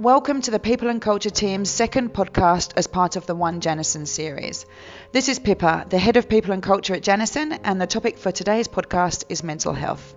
[0.00, 4.06] welcome to the People and Culture team's second podcast as part of the One Janison
[4.06, 4.64] series.
[5.12, 8.32] This is Pippa, the head of People and Culture at Janison, and the topic for
[8.32, 10.14] today's podcast is mental health.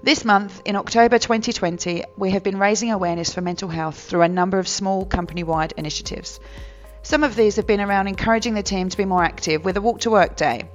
[0.00, 4.28] This month, in October 2020, we have been raising awareness for mental health through a
[4.28, 6.38] number of small company wide initiatives.
[7.02, 9.80] Some of these have been around encouraging the team to be more active with a
[9.80, 10.68] walk to work day.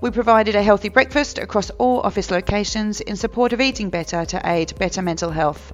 [0.00, 4.40] We provided a healthy breakfast across all office locations in support of eating better to
[4.44, 5.72] aid better mental health.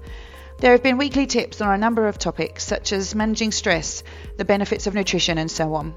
[0.59, 4.03] There have been weekly tips on a number of topics such as managing stress,
[4.39, 5.95] the benefits of nutrition, and so on.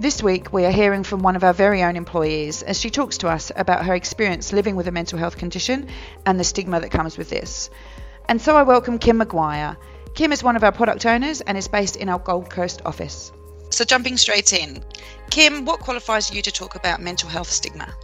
[0.00, 3.18] This week, we are hearing from one of our very own employees as she talks
[3.18, 5.86] to us about her experience living with a mental health condition
[6.26, 7.70] and the stigma that comes with this.
[8.28, 9.76] And so I welcome Kim Maguire.
[10.14, 13.30] Kim is one of our product owners and is based in our Gold Coast office.
[13.70, 14.84] So, jumping straight in,
[15.30, 17.94] Kim, what qualifies you to talk about mental health stigma?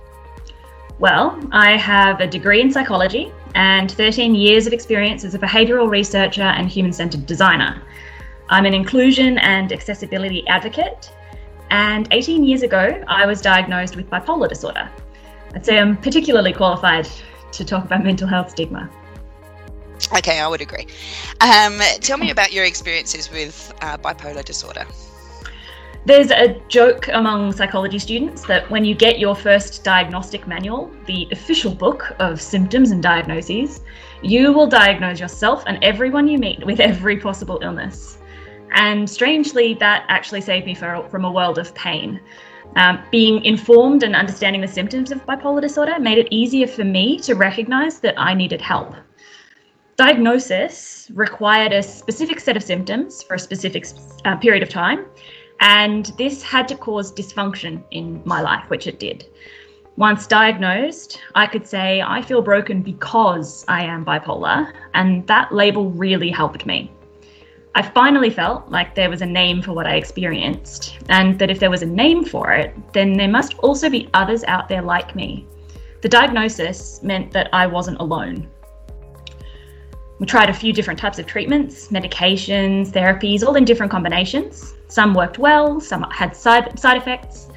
[1.01, 5.91] Well, I have a degree in psychology and 13 years of experience as a behavioural
[5.91, 7.83] researcher and human centred designer.
[8.49, 11.13] I'm an inclusion and accessibility advocate,
[11.71, 14.91] and 18 years ago, I was diagnosed with bipolar disorder.
[15.55, 17.09] I'd say I'm particularly qualified
[17.53, 18.91] to talk about mental health stigma.
[20.17, 20.87] Okay, I would agree.
[21.41, 24.85] Um, tell me about your experiences with uh, bipolar disorder.
[26.05, 31.29] There's a joke among psychology students that when you get your first diagnostic manual, the
[31.31, 33.83] official book of symptoms and diagnoses,
[34.21, 38.19] you will diagnose yourself and everyone you meet with every possible illness.
[38.75, 42.21] And strangely, that actually saved me from a world of pain.
[42.75, 47.17] Um, being informed and understanding the symptoms of bipolar disorder made it easier for me
[47.21, 48.97] to recognize that I needed help.
[49.97, 53.87] Diagnosis required a specific set of symptoms for a specific
[54.25, 55.05] uh, period of time,
[55.63, 59.25] and this had to cause dysfunction in my life, which it did.
[59.97, 65.91] Once diagnosed, I could say I feel broken because I am bipolar, and that label
[65.91, 66.91] really helped me.
[67.77, 71.61] I finally felt like there was a name for what I experienced, and that if
[71.61, 75.15] there was a name for it, then there must also be others out there like
[75.15, 75.47] me.
[76.01, 78.49] The diagnosis meant that I wasn't alone.
[80.19, 84.75] We tried a few different types of treatments, medications, therapies, all in different combinations.
[84.93, 87.49] Some worked well, some had side, side effects.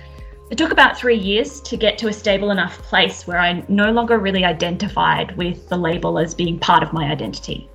[0.51, 3.91] It took about three years to get to a stable enough place where I no
[3.91, 7.69] longer really identified with the label as being part of my identity.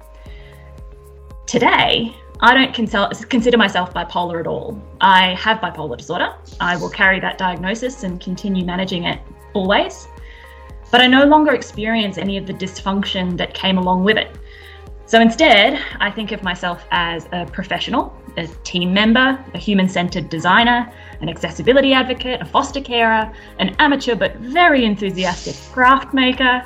[1.47, 4.81] Today, I don't consider myself bipolar at all.
[5.03, 6.35] I have bipolar disorder.
[6.59, 9.21] I will carry that diagnosis and continue managing it
[9.53, 10.09] always.
[10.91, 14.35] But I no longer experience any of the dysfunction that came along with it.
[15.11, 20.29] So instead, I think of myself as a professional, a team member, a human centered
[20.29, 20.89] designer,
[21.21, 26.65] an accessibility advocate, a foster carer, an amateur but very enthusiastic craft maker,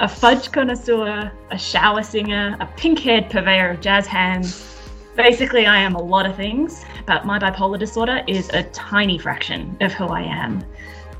[0.00, 4.82] a fudge connoisseur, a shower singer, a pink haired purveyor of jazz hands.
[5.16, 9.74] Basically, I am a lot of things, but my bipolar disorder is a tiny fraction
[9.80, 10.62] of who I am.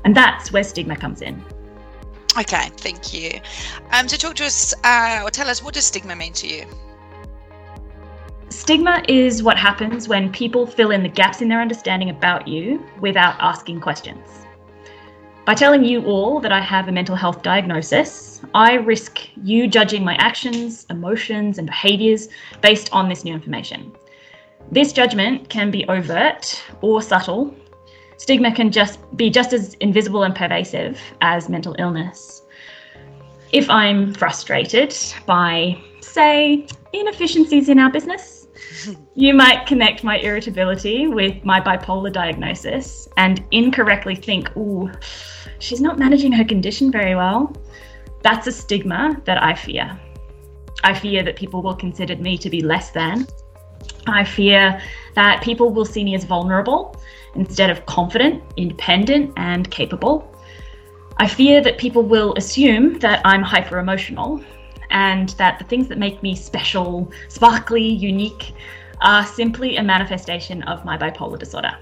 [0.05, 1.43] And that's where stigma comes in.
[2.37, 3.39] Okay, thank you.
[3.91, 6.65] Um, so talk to us uh, or tell us what does stigma mean to you?
[8.49, 12.83] Stigma is what happens when people fill in the gaps in their understanding about you
[12.99, 14.45] without asking questions.
[15.45, 20.03] By telling you all that I have a mental health diagnosis, I risk you judging
[20.05, 22.29] my actions, emotions, and behaviours
[22.61, 23.91] based on this new information.
[24.71, 27.55] This judgment can be overt or subtle,
[28.19, 32.43] stigma can just be just as invisible and pervasive as mental illness.
[33.51, 38.47] If I'm frustrated by, say, inefficiencies in our business,
[39.15, 44.91] you might connect my irritability with my bipolar diagnosis and incorrectly think, ooh,
[45.59, 47.55] she's not managing her condition very well.
[48.21, 49.97] That's a stigma that I fear.
[50.83, 53.25] I fear that people will consider me to be less than.
[54.07, 54.81] I fear
[55.15, 56.95] that people will see me as vulnerable
[57.35, 60.35] instead of confident, independent, and capable.
[61.17, 64.41] I fear that people will assume that I'm hyper emotional
[64.89, 68.53] and that the things that make me special, sparkly, unique
[69.01, 71.77] are simply a manifestation of my bipolar disorder.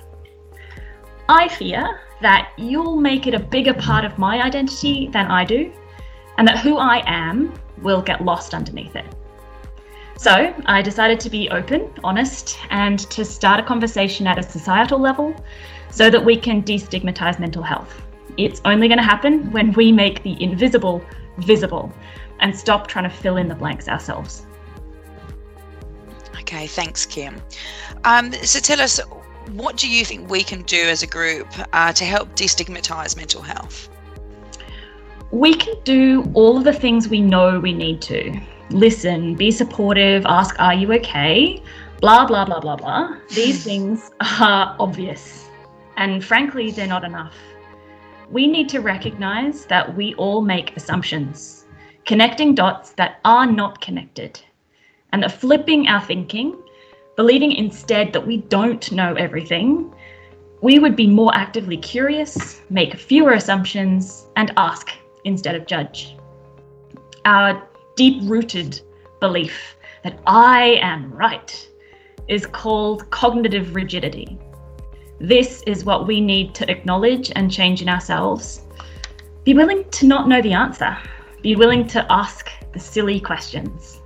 [1.30, 5.71] I fear that you'll make it a bigger part of my identity than I do,
[6.38, 9.06] and that who I am will get lost underneath it.
[10.18, 14.98] So I decided to be open, honest, and to start a conversation at a societal
[15.00, 15.36] level
[15.92, 18.02] so that we can destigmatize mental health.
[18.36, 21.04] It's only going to happen when we make the invisible
[21.38, 21.94] visible
[22.40, 24.48] and stop trying to fill in the blanks ourselves.
[26.40, 27.40] Okay, thanks, Kim.
[28.04, 29.00] Um, so tell us,
[29.52, 33.44] what do you think we can do as a group uh, to help destigmatize mental
[33.44, 33.90] health?
[35.30, 40.25] We can do all of the things we know we need to listen, be supportive,
[40.25, 41.62] ask, Are you okay?
[42.02, 43.18] Blah, blah, blah, blah, blah.
[43.30, 45.50] These things are obvious.
[45.98, 47.36] And frankly, they're not enough.
[48.30, 51.66] We need to recognize that we all make assumptions,
[52.06, 54.40] connecting dots that are not connected,
[55.12, 56.62] and that flipping our thinking,
[57.16, 59.94] believing instead that we don't know everything,
[60.62, 64.92] we would be more actively curious, make fewer assumptions, and ask
[65.24, 66.16] instead of judge.
[67.25, 68.79] Our deep rooted
[69.19, 71.69] belief that I am right
[72.29, 74.38] is called cognitive rigidity.
[75.19, 78.61] This is what we need to acknowledge and change in ourselves.
[79.44, 80.95] Be willing to not know the answer,
[81.41, 83.99] be willing to ask the silly questions.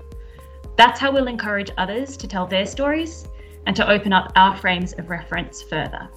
[0.77, 3.27] That's how we'll encourage others to tell their stories
[3.67, 6.09] and to open up our frames of reference further.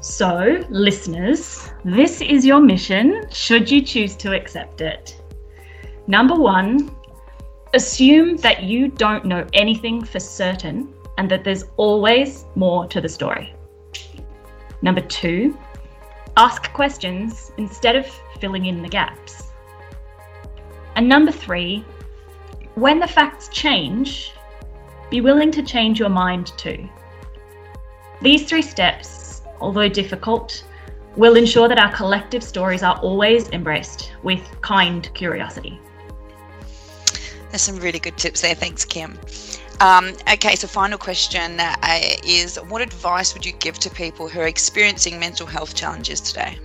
[0.00, 5.20] So, listeners, this is your mission should you choose to accept it.
[6.08, 6.90] Number one,
[7.74, 13.08] assume that you don't know anything for certain and that there's always more to the
[13.08, 13.54] story.
[14.82, 15.56] Number two,
[16.36, 18.06] ask questions instead of
[18.40, 19.52] filling in the gaps.
[20.96, 21.84] And number three,
[22.74, 24.32] when the facts change,
[25.10, 26.88] be willing to change your mind too.
[28.20, 29.28] These three steps
[29.60, 30.64] although difficult,
[31.16, 35.80] will ensure that our collective stories are always embraced with kind curiosity.
[37.50, 38.54] There's some really good tips there.
[38.54, 39.18] Thanks, Kim.
[39.80, 41.76] Um, okay, so final question uh,
[42.24, 46.58] is what advice would you give to people who are experiencing mental health challenges today?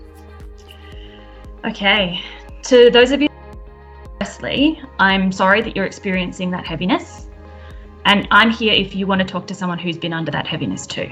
[1.64, 2.22] Okay,
[2.64, 3.30] to those of you,
[4.20, 7.28] firstly, I'm sorry that you're experiencing that heaviness.
[8.06, 10.86] And I'm here if you want to talk to someone who's been under that heaviness
[10.86, 11.10] too.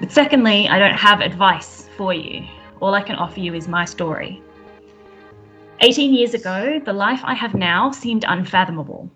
[0.00, 2.44] But secondly, I don't have advice for you.
[2.80, 4.42] All I can offer you is my story.
[5.84, 9.10] 18 years ago, the life I have now seemed unfathomable.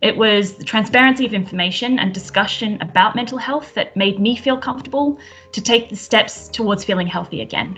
[0.00, 4.56] It was the transparency of information and discussion about mental health that made me feel
[4.56, 5.18] comfortable
[5.50, 7.76] to take the steps towards feeling healthy again.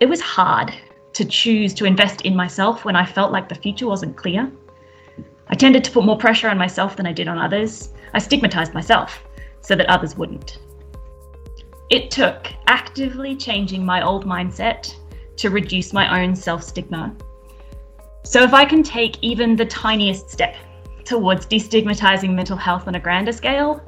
[0.00, 0.74] It was hard
[1.14, 4.52] to choose to invest in myself when I felt like the future wasn't clear.
[5.48, 7.94] I tended to put more pressure on myself than I did on others.
[8.12, 9.24] I stigmatized myself
[9.62, 10.58] so that others wouldn't.
[11.88, 14.94] It took actively changing my old mindset
[15.42, 17.14] to reduce my own self stigma.
[18.24, 20.54] So, if I can take even the tiniest step
[21.04, 23.84] towards destigmatizing mental health on a grander scale,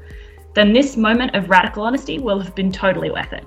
[0.54, 3.44] then this moment of radical honesty will have been totally worth it.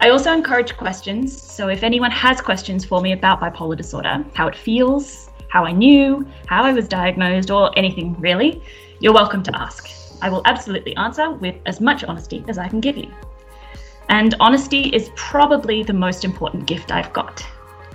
[0.00, 4.48] I also encourage questions, so if anyone has questions for me about bipolar disorder, how
[4.48, 8.62] it feels, how I knew, how I was diagnosed, or anything really,
[9.00, 9.90] you're welcome to ask.
[10.22, 13.12] I will absolutely answer with as much honesty as I can give you.
[14.10, 17.46] And honesty is probably the most important gift I've got.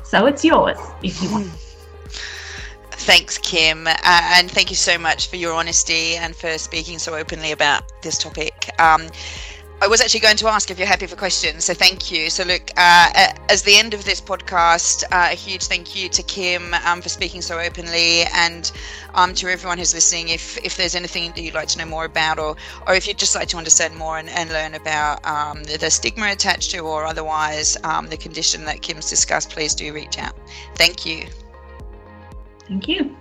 [0.04, 1.48] So it's yours if you want.
[2.92, 3.86] Thanks, Kim.
[3.86, 7.84] Uh, and thank you so much for your honesty and for speaking so openly about
[8.02, 8.72] this topic.
[8.80, 9.10] Um,
[9.82, 12.30] I was actually going to ask if you're happy for questions, so thank you.
[12.30, 16.24] So, look, uh, as the end of this podcast, uh, a huge thank you to
[16.24, 18.72] Kim um, for speaking so openly, and
[19.16, 20.30] um, to everyone who's listening.
[20.30, 22.56] If if there's anything that you'd like to know more about, or
[22.88, 25.90] or if you'd just like to understand more and, and learn about um, the, the,
[25.90, 30.36] stigma attached to, or otherwise um, the condition that Kim's discussed, please do reach out.
[30.76, 31.26] Thank you.
[32.68, 33.16] Thank you.